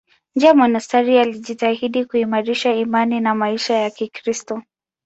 Nje 0.35 0.47
ya 0.47 0.53
monasteri 0.53 1.17
alijitahidi 1.19 2.05
kuimarisha 2.05 2.73
imani 2.73 3.19
na 3.19 3.35
maisha 3.35 3.73
ya 3.73 3.89
Kikristo. 3.89 4.63